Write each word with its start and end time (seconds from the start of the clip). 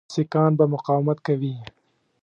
سیکهان 0.13 0.51
به 0.59 0.65
مقاومت 0.73 1.17
کوي. 1.27 1.55